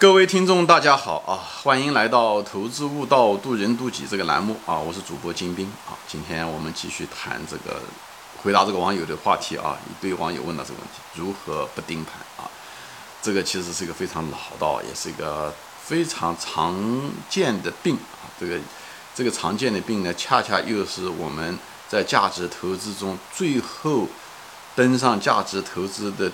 [0.00, 1.36] 各位听众，大家好啊！
[1.62, 4.78] 欢迎来到《投资悟道，渡人渡己》这个栏目啊！
[4.78, 5.92] 我是主播金兵啊！
[6.08, 7.82] 今天我们继续谈这个，
[8.42, 9.76] 回答这个网友的话题啊！
[9.86, 12.48] 一堆网友问到这个问题：如何不盯盘啊？
[13.20, 15.52] 这个其实是一个非常老道，也是一个
[15.82, 16.74] 非常常
[17.28, 18.24] 见的病啊！
[18.40, 18.58] 这个
[19.14, 21.58] 这个常见的病呢，恰恰又是我们
[21.90, 24.08] 在价值投资中最后
[24.74, 26.32] 登上价值投资的。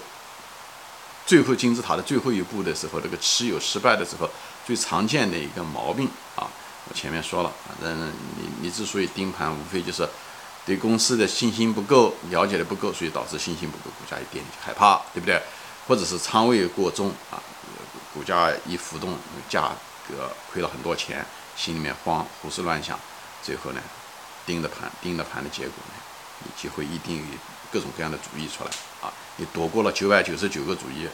[1.26, 4.30] 最后金字塔的最后一步的时候，这个持有失败的时候，
[4.64, 6.46] 最常见的一个毛病啊，
[6.88, 10.08] 我前面说了，反正你你之所以盯盘，无非就是
[10.64, 15.42] 对公司的信心不够，了解的不够，所以导致信心不够，股价一跌害怕，对不对？
[15.88, 17.42] 或者是仓位过重啊，
[18.14, 19.18] 股价一浮动，
[19.48, 19.72] 价
[20.08, 22.96] 格亏了很多钱，心里面慌，胡思乱想，
[23.42, 23.80] 最后呢，
[24.46, 25.94] 盯着盘，盯着盘的结果呢，
[26.44, 27.24] 你就会一定有
[27.72, 28.70] 各种各样的主意出来
[29.00, 29.12] 啊。
[29.36, 31.06] 你躲过了九百九十九个主意，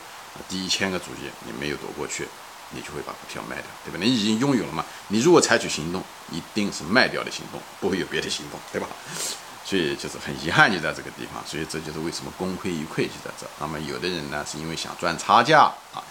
[0.48, 2.26] 第一千个主意你没有躲过去，
[2.70, 3.98] 你就会把股票卖掉，对吧？
[4.00, 4.84] 你已经拥有了嘛？
[5.08, 8.86] 你如果采取行动，一定是卖掉的行动，不会有别的行动，对吧？
[9.64, 13.46] 所以就是很遗憾就在这个地方，所以这就是为什么功亏一篑就在这。
[13.60, 16.02] 那么有的人呢，是因为想赚差价啊，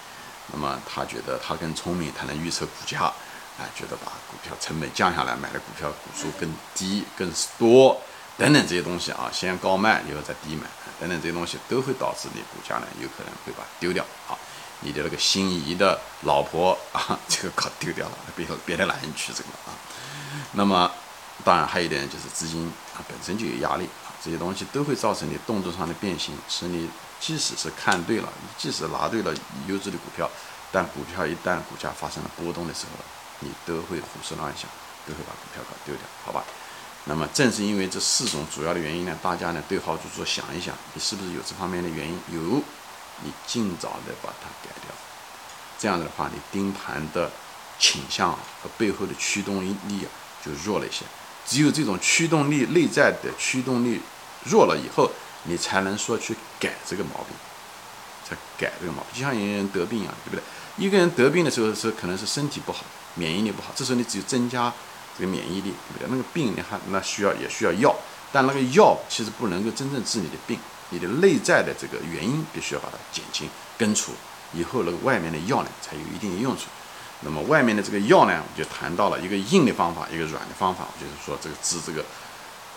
[0.54, 8.02] 那么他觉得他更聪明，他能预测股价，啊，觉得把股票成本降下来，买的股票股数更低更多。
[8.38, 10.68] 等等这些东西啊，先高卖，以后再低买，
[11.00, 14.38] 等等这些东西都会导致你股价呢有可能会把丢掉啊。
[14.84, 19.78] 你的那个心仪的老婆啊， 这个搞丢掉了，别别的男人去这个啊。
[20.54, 20.90] 那么，
[21.44, 22.66] 当然还有一点就是资金
[22.96, 29.32] 啊本身就有压力啊，这些东西都会造成你动作上的变形，使你即使是看对了，即使拿对了
[29.68, 30.28] 优质的股票，
[30.72, 33.04] 但股票一旦股价发生了波动的时候，
[33.42, 34.68] 你都会胡思乱想，
[35.06, 36.44] 都会把股票搞丢掉，好吧？
[37.06, 42.14] 那么正是因为这四种主要的原因呢，大家呢对号入座想一想，你是不是有这方面的原因？
[42.32, 42.62] 有，
[43.24, 44.94] 你尽早的把它改掉。
[45.80, 47.32] 这样子的话，你盯盘的
[47.80, 50.08] 倾向和背后的驱动力啊
[50.46, 51.04] 就弱了一些。
[51.44, 54.00] 只有这种驱动力内在的驱动力
[54.44, 55.10] 弱了以后，
[55.46, 57.36] 你才能说去改这个毛病，
[58.24, 59.20] 才改这个毛病。
[59.20, 60.44] 就像一个人得病一样，对不对？
[60.78, 64.72] 一个人得病的时候是可能是身体不好，免疫力不好，这时候你只有增加。
[65.18, 66.08] 这个免疫力对不对？
[66.10, 67.96] 那个病你还那需要也需要药，
[68.32, 74.14] 但那个药其实不能够真正治你的病，你的内在的这个原因必须要把它减轻根除，
[74.54, 76.64] 以后那个外面的药呢才有一定的用处。
[77.24, 82.04] 那么外面的这个药呢，我就谈到了一个硬的方法，一个软的方法，就是说这个治这个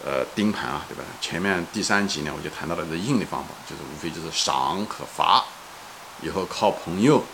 [0.05, 1.03] 呃盯盘啊，对吧？
[1.19, 5.43] 前面第三集呢，我就谈到了这硬的方法，就是无非就是赏可罚，
[6.21, 7.25] 以后靠朋友，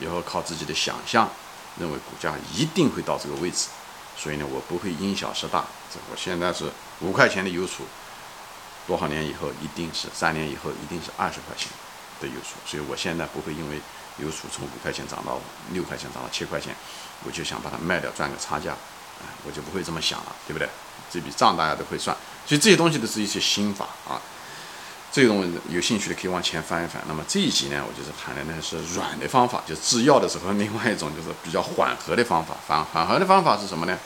[0.00, 1.28] 以后靠自己的想象，
[1.78, 3.68] 认为股价一定会到这个位置。
[4.16, 5.64] 所以呢，我不会因小失大。
[5.92, 7.84] 这我现在是五块钱的邮储，
[8.86, 11.68] 多少年以后一定是三年以后一定是二十块钱
[12.20, 12.56] 的邮储。
[12.66, 13.80] 所以我现在不会因为
[14.18, 15.38] 邮储从五块钱涨到
[15.72, 16.74] 六块钱涨到七块钱，
[17.24, 20.68] 我就想把它卖掉赚个差价，啊，我就不会这么想了，对不对？
[21.10, 22.16] 这笔账大家都会算。
[22.46, 24.20] 所以这些东西都是一些心法啊。
[25.12, 27.02] 这种有兴趣的可以往前翻一翻。
[27.08, 32.54] 那么这一集呢，我就是谈的呢是软的方法，就制药的时候，另外一种就是比较缓和的方法。
[32.66, 33.98] 缓缓和的方法是什么呢？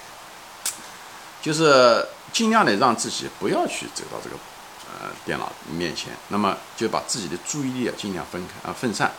[1.42, 4.36] 就是尽量的让自己不要去走到这个
[4.92, 9.10] 呃电脑面前，那么就把自己的注意力啊尽量分开啊分散。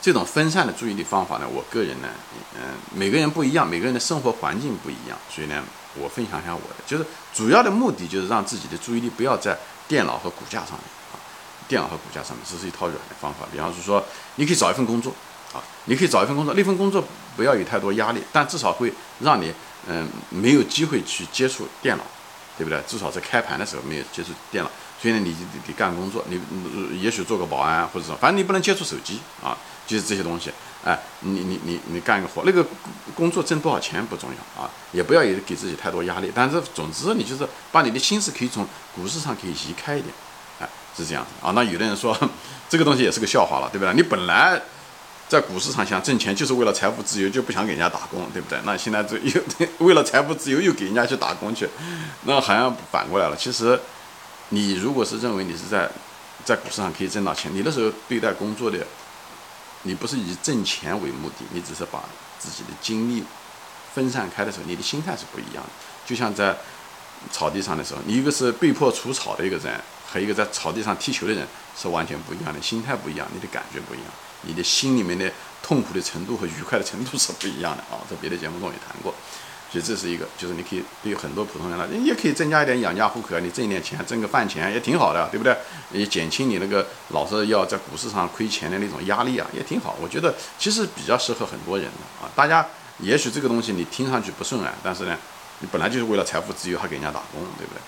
[0.00, 2.08] 这种分散的注意力方法呢，我个人呢，
[2.54, 5.62] 嗯，每个人不一样，每个人的生活环境不一样，所以呢，
[5.94, 9.58] 我分享一下我的，就是主要的目的就是让自己的注意力不要在
[9.88, 10.80] 电脑和骨架上面。
[11.68, 13.46] 电脑和股价上面，这是一套软的方法。
[13.52, 14.04] 比方说，
[14.36, 15.12] 你可以找一份工作，
[15.52, 17.02] 啊，你可以找一份工作，那份工作
[17.36, 19.52] 不要有太多压力，但至少会让你，
[19.88, 22.04] 嗯，没有机会去接触电脑，
[22.58, 22.80] 对不对？
[22.86, 24.70] 至少在开盘的时候没有接触电脑，
[25.00, 25.34] 所以呢，你
[25.66, 26.40] 得干工作，你
[27.00, 30.50] 也许做个保安或者什么，反正你不能接触手机啊，就是这些东西。
[30.84, 32.62] 哎，你你你你干一个活，那个
[33.14, 36.30] 工作挣多少钱不重要啊，也不要有给自己太多压力。
[36.34, 40.12] 但是总之，你就是把你的心思可以从股市上可以移开一点。
[40.96, 42.16] 是这样啊，那有的人说，
[42.70, 43.92] 这个东西也是个笑话了，对不对？
[43.94, 44.60] 你本来
[45.28, 48.58] 在股市上想挣钱，就是为了财富自由，就不想给人家打工，对不对？
[48.64, 49.32] 那现在这又
[49.84, 51.68] 为了财富自由又给人家去打工去，
[52.22, 53.36] 那好像反过来了。
[53.36, 53.78] 其实，
[54.50, 55.90] 你如果是认为你是在
[56.44, 58.78] 在股市上可以挣到钱，你那时候对待工作的，
[59.82, 62.04] 你不是以挣钱为目的，你只是把
[62.38, 63.24] 自己的精力
[63.94, 65.70] 分散开的时候，你的心态是不一样的。
[66.06, 66.54] 就像在
[67.32, 69.80] 草地上的时候，你一个是被迫除草的一个人。
[70.14, 71.44] 和一个在草地上踢球的人
[71.76, 74.06] 是完全不一样的，心态不一样，你的感觉不一样，
[74.42, 75.28] 你的心里面的
[75.60, 77.98] 痛苦的程度和愉快的程度是不一样的啊！
[78.08, 79.12] 在别的节目中也谈过，
[79.72, 85.56] 所以这是一个，就是你可以对很多普通人来，你也可以增加一点养家糊口，你挣一点钱，挣个饭钱也挺好的，对不对？
[85.90, 89.96] 也减轻你那个老是要在股市上亏钱的那种压力啊，也挺好。
[90.00, 92.30] 我觉得其实比较适合很多人的啊。
[92.36, 92.64] 大家
[93.00, 95.18] 也许这个东西你听上去不顺耳，但是呢，
[95.58, 97.80] 你本来就是为了财富自由，还给人家打工，对不对？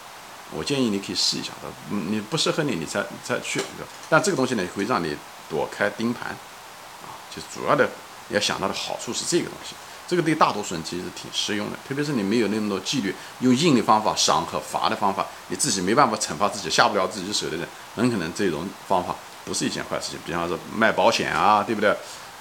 [0.51, 3.61] 我建议你可以试一下的，你不适合你，你才再去。
[4.09, 5.17] 但这个东西呢，会让你
[5.49, 7.89] 躲开盯盘，啊，就主要的
[8.29, 9.75] 要想到的好处是这个东西。
[10.09, 20.19] 这个对大多数人其实挺适用的，特别是你没有那么多纪律，用硬的方法赏和罚的方法，你自己没办法惩罚自己，下不了自己手的人，很可能这种方法不是一件坏事情。
[20.25, 21.97] 比方说卖保险啊，对不对？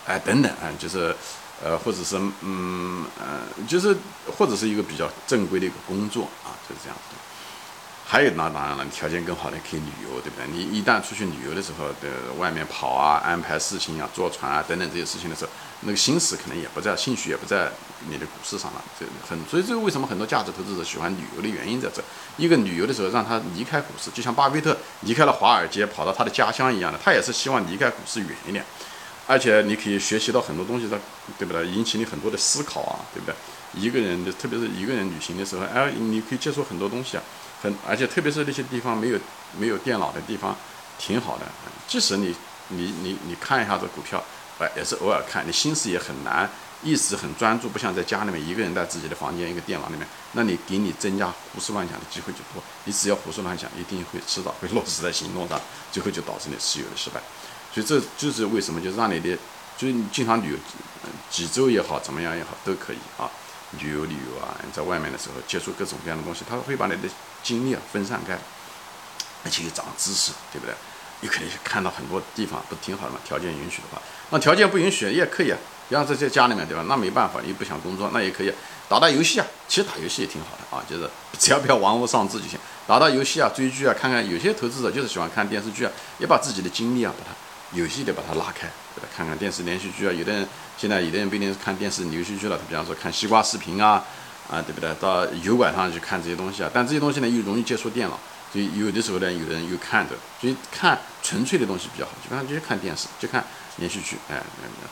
[0.05, 1.15] 哎，等等，啊，就是，
[1.63, 3.97] 呃，或者是，嗯，呃，就是，
[4.37, 7.15] 或者是一个比较正规的一个工作啊，就是这样子。
[8.07, 10.45] 还有那当然了，条件更好的可以旅游，对不对？
[10.51, 15.49] 你一旦出去旅游的时候，的外面跑啊，安排事情啊，坐船啊等等这些事情的时候，
[15.81, 17.71] 那个心思可能也不在，兴趣也不在
[18.07, 18.83] 你的股市上了。
[18.99, 22.03] 这很，所以这个为什么很多价值投资者喜欢旅游的原因在这。
[22.37, 28.63] 一个旅游的时候让他离开股市，就像巴菲特离开了华尔街，跑到他的家乡一样的，他也是希望离开股市远一点。
[29.25, 30.99] 而且你可以学习到很多东西的，
[31.39, 31.65] 对不对？
[31.65, 33.33] 引起你很多的思考啊，对不对？
[33.75, 37.23] 一个人的，特别是一个人旅行的时候，哎，你可以接触很多东西啊。
[37.61, 39.19] 很，而且特别是那些地方没有
[39.57, 40.55] 没有电脑的地方，
[40.99, 41.45] 挺好的。
[41.87, 42.35] 即使你
[42.69, 44.23] 你你你看一下这股票，
[44.59, 46.47] 哎，也是偶尔看，你心思也很难，
[46.83, 52.61] 意识很专注，不像在家里面一个人在自己的房间一个电脑里面，那你给你增加胡思乱想的机会就多。
[52.83, 55.59] 你只要胡思乱想，一定会迟早会落实在行动上，
[55.91, 57.19] 最后就导致你持有的失败。
[57.73, 59.35] 所以这就是为什么，就是让你的，
[59.77, 60.57] 就是你经常旅游，
[61.31, 63.29] 几周也好，怎么样也好，都可以啊。
[63.79, 67.09] 旅游旅游啊，在外面的时候接触各种各样的东西，他会把你的
[67.43, 68.37] 精力啊分散开，
[69.43, 70.73] 而且又长知识，对不对？
[71.21, 73.19] 你可以看到很多地方，不挺好的吗？
[73.25, 74.01] 条件允许的话，
[74.31, 75.57] 那条件不允许也可以啊。
[75.87, 76.83] 比方说在家里面，对吧？
[76.89, 78.51] 那没办法，你不想工作，那也可以
[78.89, 79.45] 打打游戏啊。
[79.67, 82.59] 其实打游戏也挺好的啊，就是 只要不要玩物丧志就行。
[82.87, 87.31] 打打游戏啊，追剧啊，看看有些投资者就是喜欢看电视剧啊，也把自己的精力啊，把它
[87.75, 89.07] 有戏的把它拉开，对吧？
[89.15, 90.47] 看看电视连续剧啊，有的人。
[90.77, 94.03] 现在有的人不一定是看电视、连续剧了，他比方说看西瓜视频啊，
[94.51, 94.93] 啊，对不对？
[94.95, 98.19] 到油管上去看这些东西啊，但这些东西呢又容易接触电脑，
[98.51, 103.41] 所以有的时候呢，有的人又看着，所以看纯粹的东西比较好，基本上就是看电视，就看
[103.77, 104.35] 连续剧，哎，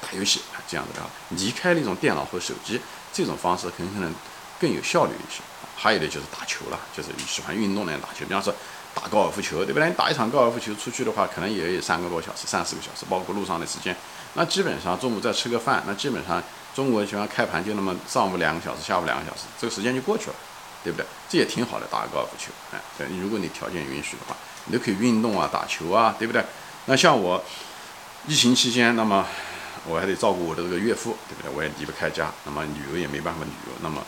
[0.02, 2.80] 打游戏啊，这样子的，离开那种电脑和手机
[3.12, 4.10] 这种方式，很可能
[4.58, 5.42] 更有效率一些。
[5.76, 8.56] 还有的就是打球了，就是喜欢运动的人打球，比方说。
[8.94, 9.90] 打高尔夫球，对不对？
[9.90, 13.95] 你打一场高尔夫球出去的话，可能也有三个多小时、三四个小时，包括路上的时间。
[14.36, 16.42] 那基本上中午再吃个饭，那基本上
[16.75, 20.36] 中国喜欢开盘就那么上午两个小时，下午两个小时，这个时间就过去了，
[20.84, 21.06] 对不对？
[21.28, 24.36] 这也挺好的，打个高尔夫球，哎，对，如果你条件允许的话，
[24.66, 26.44] 你都可以运动啊，打球啊，对不对？
[26.86, 27.44] 那像我
[28.28, 29.25] 疫情期间，那么
[29.88, 31.51] 我还得照顾我的这个岳父，对不对？
[31.56, 34.04] 我也离不开家，那么旅游也没办法旅游，那么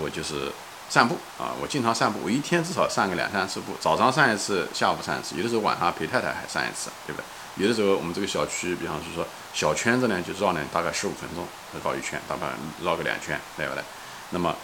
[0.00, 0.52] 我就是。
[0.88, 7.24] 散步啊，我经常散步，我一天至少散个两三次步，早上散一次，下午散一次，有的时候晚上陪太太还散一次，对不对？
[7.62, 11.44] 有的时候我们这个小区，比方说小圈子呢，就绕呢大概十五分钟
[11.84, 12.46] 绕一圈，大概
[12.82, 13.82] 绕个两圈，对不对？
[14.30, 14.54] 那么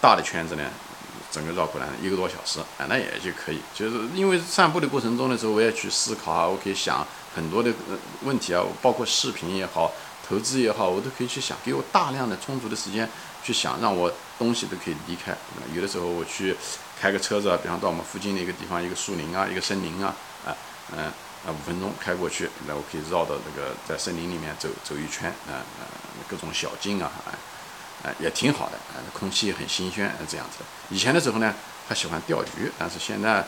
[0.00, 0.64] 大的圈子呢，
[1.30, 3.60] 整个绕过来一个多小时，啊，那也就可以。
[3.72, 7.70] 就是因为散步的过程中的时候，我也去思考啊，我可以想很多的
[8.22, 9.92] 问题啊，包括视频也好，
[10.30, 13.10] 投资也好，我都可以去想，给我大量的充足的时间。
[13.42, 15.34] 去想让我东西都可以离开，
[15.74, 16.54] 有的时候我去
[17.00, 20.54] 开个车子啊，比方到我们附近的一个地方，一个树林啊，一个森林啊，啊，
[20.92, 25.88] 嗯，啊，五分钟开过去，那我可以绕到这个在森林里面走走一圈，啊，啊，
[26.28, 27.10] 各种小径啊，
[28.04, 30.62] 啊，也挺好的，啊，空气很新鲜，这样子。
[30.90, 31.54] 以前的时候呢，
[31.88, 33.42] 还喜欢钓鱼，但是现在，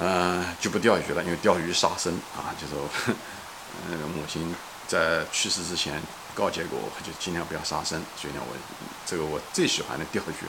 [0.00, 2.74] 嗯，就不钓鱼了，因为钓鱼杀生啊，就是，
[3.88, 4.52] 嗯，母亲
[4.88, 6.02] 在去世之前。
[6.34, 8.00] 告诫过我，就尽量不要杀生。
[8.16, 8.54] 所以呢，我
[9.04, 10.46] 这个我最喜欢的钓鱼，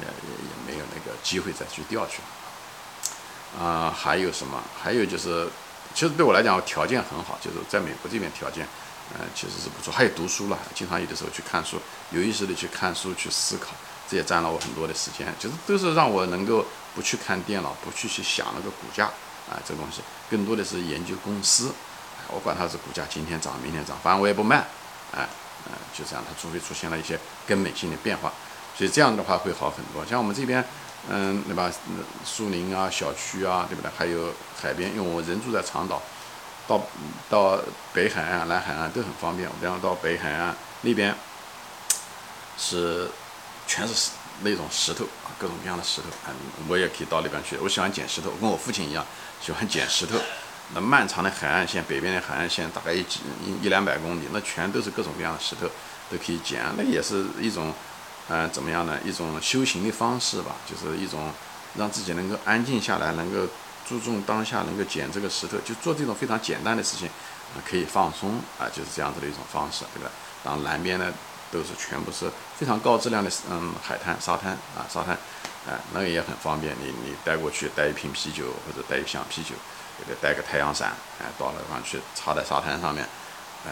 [0.00, 3.64] 也也也没有那个机会再去钓去了。
[3.64, 4.60] 啊，还有什么？
[4.82, 5.48] 还有就是，
[5.94, 8.66] 其实对我来讲，条件很好，就是在美国这边条件，
[9.14, 9.94] 呃，其实是不错。
[9.94, 13.68] 还有读书了，经常有的时候去看书，有意识的去看书去思考，
[14.08, 15.32] 这也占了我很多的时间。
[15.38, 19.06] 就是都是让我能够不去看电脑，不去去想那个股价
[19.48, 21.72] 啊，这东西，更多的是研究公司。
[22.32, 24.64] 我管它是股价今天涨明天涨，反正我也不卖。
[25.12, 25.26] 哎，
[25.66, 28.32] 嗯，就这样，它除非出现了一些根本性的变化，
[28.76, 30.06] 所以这样的话会好很多。
[30.06, 30.64] 像我们这边，
[31.08, 31.70] 嗯，对吧？
[32.24, 33.90] 树林啊，小区啊，对不对？
[33.96, 36.00] 还有海边，因为我人住在长岛，
[36.68, 36.80] 到
[37.28, 37.58] 到
[37.92, 39.48] 北海岸、南海岸都很方便。
[39.48, 41.14] 我比方到北海岸那边，
[42.56, 43.10] 是
[43.66, 44.10] 全是
[44.42, 46.06] 那种石头啊，各种各样的石头。
[46.28, 46.34] 嗯，
[46.68, 47.56] 我也可以到那边去。
[47.58, 49.04] 我喜欢捡石头，跟我父亲一样，
[49.44, 50.16] 喜欢捡石头。
[50.74, 55.66] 那漫长的海岸线，北边的海岸线大概一几一一两百公里，那全都是各种各样的石头，
[56.10, 56.62] 都可以捡。
[56.76, 57.72] 那也是一种
[58.28, 58.96] 嗯，怎么样呢？
[59.04, 61.32] 一种修行的方式吧，就是一种
[61.76, 63.50] 让自己能够安静下来，能够
[63.84, 70.10] 注重当下，能够捡这个石头，就做这种非常简单的事情，啊，可以放松啊，就是这样子的一种方式，对吧？
[70.44, 71.12] 然后南边呢
[71.50, 75.18] 都是全部是非常高质量的，嗯，海滩、沙滩啊，沙滩，
[75.68, 79.56] 哎，那个也很方便，你你带过去带一瓶啤酒或者带一箱啤酒，
[80.00, 80.16] 对不对？
[80.20, 83.06] 带个太阳伞，哎，到那地方去插在沙滩上面，
[83.66, 83.70] 哎，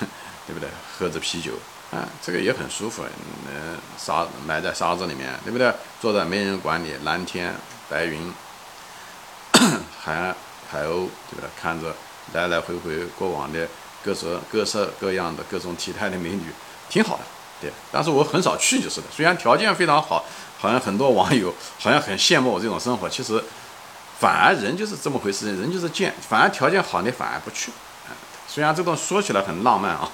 [0.46, 0.68] 对不对？
[0.98, 1.52] 喝着啤酒。
[1.90, 3.02] 啊，这个也很舒服，
[3.48, 5.72] 嗯，沙埋在沙子里面，对不对？
[6.02, 7.54] 坐在没人管你，蓝天
[7.88, 8.30] 白云，
[9.98, 10.34] 海
[10.70, 11.48] 海鸥，对不对？
[11.58, 11.94] 看着
[12.34, 13.66] 来来回回过往的
[14.04, 16.52] 各色各色各样的各种体态的美女，
[16.90, 17.22] 挺好的，
[17.62, 17.72] 对。
[17.90, 19.06] 但是我很少去就是的。
[19.10, 20.22] 虽然条件非常好，
[20.58, 23.42] 好像很多网友好像很羡慕我这种生活，其实
[24.18, 27.70] 反而人就是这么回事，人就是贱，反而条件好你反而不去。
[28.46, 30.10] 虽然这种说起来很浪漫啊。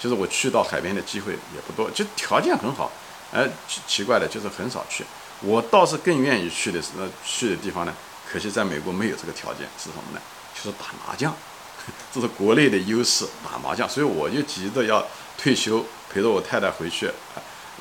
[0.00, 2.88] 就是我去到海边的机会也不多，就条件很好，
[3.32, 5.04] 哎，奇奇怪的，就是很少去。
[5.40, 7.92] 我倒是更愿意去的是那去的地方呢，
[8.30, 10.20] 可惜在美国没有这个条件，是什么呢？
[10.54, 11.34] 就是打麻将，
[12.14, 13.88] 这是国内的优势，打麻将。
[13.88, 15.04] 所以我就急着要
[15.36, 17.10] 退休，陪着我太太回去。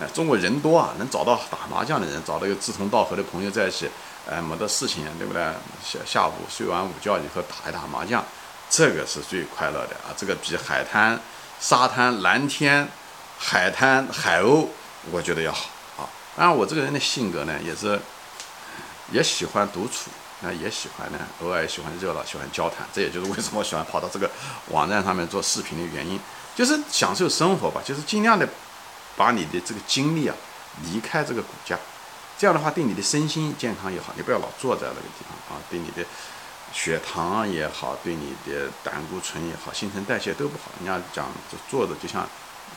[0.02, 3.88] 哎，中国人多啊，能找到打麻将的人，找到一个志同道合的朋友在一起，
[4.30, 5.42] 哎，没得事情，对不对？
[5.84, 8.24] 下下午睡完午觉以后打一打麻将，
[8.70, 10.12] 这个是最快乐的啊！
[10.18, 11.20] 这个比海滩。
[11.60, 12.88] 沙滩、蓝天、
[13.40, 14.68] 海滩、海鸥，
[15.10, 16.06] 我觉得要好啊。
[16.36, 18.00] 当然，我这个人的性格呢，也是
[19.12, 22.88] 也喜欢独处，那，也喜欢呢，偶尔喜欢热闹，喜欢交谈。
[22.94, 24.30] 这也就是为什么我喜欢跑到这个
[24.68, 26.20] 网站上面做视频的原因，
[26.56, 28.48] 就是享受生活吧，就是尽量的
[29.16, 30.36] 把你的这个精力啊
[30.84, 31.76] 离开这个骨架，
[32.38, 34.14] 这样的话对你的身心健康也好。
[34.16, 36.06] 你不要老坐在那个地方啊，对你的。
[36.74, 40.70] 血糖也好，对你的胆固醇也好，新陈代谢都不好。
[40.80, 42.28] 你要讲就坐着就像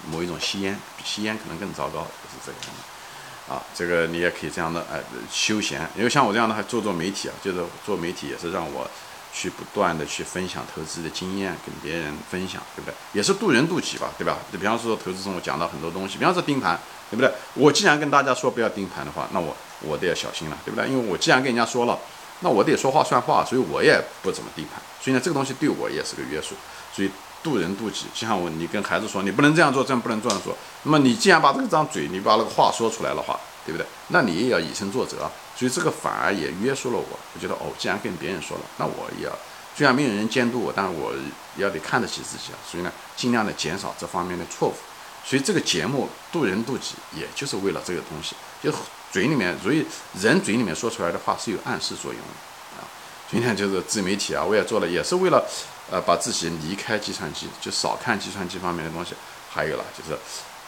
[0.08, 3.52] 某一种吸烟，比吸烟可能更糟糕，就是这个样子。
[3.52, 8.88] 啊，这个你也可以这样的哎休闲，因为像我这样的还做做媒体啊，就是做媒体也是让我
[9.32, 12.94] 去不断的去分享投资的经验，跟别人分享，对不对？
[13.12, 14.38] 也是渡人渡己吧，对吧？
[14.52, 16.78] 就比方说投资中我讲到很多东西，比方说盯盘，
[17.10, 17.30] 对不对？
[17.54, 20.88] 我既然跟大家说不要盯盘的话，那我我得要小心了，对不对？
[20.88, 21.98] 因为我既然跟人家说了。
[22.42, 24.80] 那我得说话算话，所以我也不怎么盯盘。
[24.98, 26.54] 所以呢，这个东西对我也是个约束。
[26.90, 27.10] 所以
[27.42, 30.56] 渡人渡己，就像我，你跟孩子说，你不能这样做，这样不能这样做。
[30.84, 33.86] 那么你既然把这个张嘴，你把那个话说出来的话，对不对？
[34.08, 35.18] 那你也要以身作则。
[35.54, 37.18] 所以这个反而也约束了我。
[37.34, 39.32] 我觉得哦，既然跟别人说了，那我也要，
[39.76, 41.12] 虽然没有人监督我，但是我
[41.58, 42.56] 要得看得起自己啊。
[42.66, 44.74] 所以呢，尽量的减少这方面的错误。
[45.24, 48.72] 所以这个节目渡人渡己，也就是为了这个东西，就。
[49.12, 49.84] 嘴里面，所以
[50.20, 52.86] 人嘴里面说出来的话是有暗示作用的啊。
[53.28, 55.44] 今天就是自媒体啊，我也做了，也是为了，
[55.90, 59.16] 呃，把自己离开计算机，就少看计算机方面的东西。
[59.50, 60.16] 还有了，就是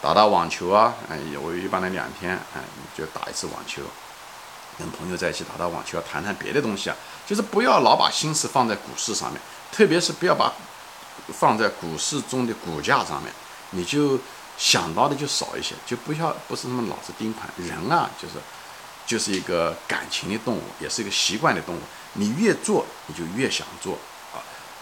[0.01, 2.59] 打打网球啊，哎，我一般的两天，哎，
[2.97, 3.81] 就打一次网球，
[4.77, 6.95] 跟朋友在一起打打网球，谈谈别的东西啊。
[7.25, 9.39] 就是不要老把心思放在股市上面，
[9.71, 10.51] 特别是不要把
[11.29, 13.31] 放在股市中的股价上面，
[13.69, 14.19] 你就。
[14.57, 17.49] 想到的就少一些，就不要不是那么老是盯盘。
[17.57, 18.35] 人啊，就是
[19.05, 21.79] 就是一个感情的动物，也是一个习惯的动物。
[22.13, 23.97] 你越做，你就越想做
[24.33, 24.37] 啊，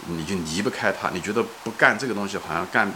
[0.08, 1.10] 你就离不开它。
[1.12, 2.92] 你觉得不干这个东西，好像干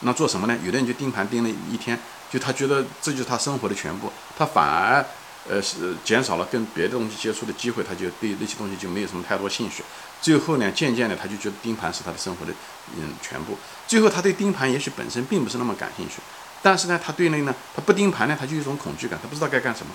[0.00, 0.58] 那做什么呢？
[0.64, 1.98] 有的人就盯盘盯了一天，
[2.30, 5.04] 就他觉得这就是他生活的全部，他反而
[5.48, 9.82] 呃是减少了跟别的东西接触的机会，他就对那些东西就没有什么太多兴趣。
[10.20, 12.52] 最后呢，渐渐的他就觉得盯盘是他的生活的
[12.96, 13.56] 嗯全部。
[13.86, 16.16] 最后他对盯盘也许本身并不是那么感兴趣，
[16.62, 19.92] 但是呢，他对那呢，他不盯盘呢，他就有一种恐惧感，他不知道该干什么。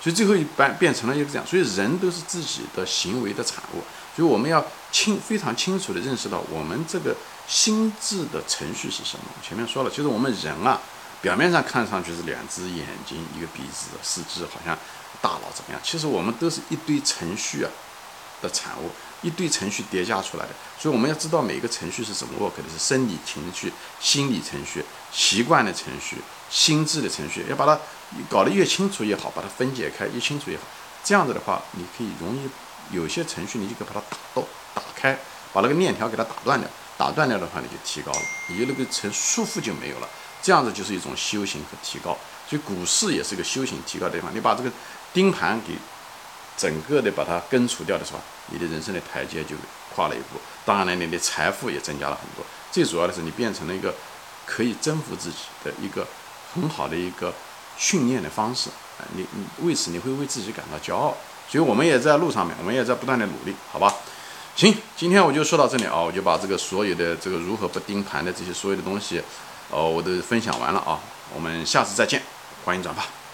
[0.00, 1.46] 所以最后一般变成了一个这样。
[1.46, 3.82] 所以人都是自己的行为的产物。
[4.14, 7.14] 所以我们要清非常清楚的认识到我们这个
[7.48, 9.24] 心智的程序是什么。
[9.42, 10.80] 前面说了，其实我们人啊，
[11.26, 14.78] 表面上看上去是两只眼睛、一个鼻子、四肢，好像
[15.20, 15.80] 大脑怎么样？
[15.82, 17.70] 其实我们都是一堆程序啊
[18.40, 18.88] 的产物。
[19.22, 26.18] 一堆程序叠加出来的，所以我们要知道每个程序是怎么 work 的，是生理情绪、心理程序、习惯的程序、
[26.48, 27.76] 心智的程序，要把它
[28.30, 30.62] 搞得越清楚越好，把它分解开越清楚越好。
[31.02, 32.48] 这样子的话，你可以容易
[32.94, 35.18] 有些程序，你就可以把它打到打开，
[35.52, 40.08] 把那个链条给它打断掉，打断掉的话，你就提高了，你就那个成束缚就没有了。
[40.42, 42.16] 这样子就是一种修行和提高。
[42.48, 44.34] 所以股市也是一个修行提高的地方。
[44.34, 44.70] 你把这个
[45.12, 45.74] 盯盘给。
[46.58, 49.54] 整个的把它根除掉的时候，你的人生的台阶就
[49.94, 50.40] 跨了一步。
[50.64, 52.42] 当然了，你的财富也增加了很多。
[52.72, 53.94] 最主要的是，你变成了一个
[54.46, 56.06] 可以征服自己的一个
[56.54, 57.30] 很好的一个
[57.76, 58.70] 训练的方式。
[58.70, 61.14] 啊，你你为此你会为自己感到骄傲。
[61.46, 63.94] 所以我们也在路上面，我们也在不断的努力，好吧？
[64.56, 69.20] 行，今天我就说到这里啊，我就把这个所有的这个如何不盯盘的这些所有的东西，
[69.70, 71.00] 哦，我都分享完了啊。
[71.34, 72.22] 我们下次再见。
[72.64, 73.25] 欢迎转发。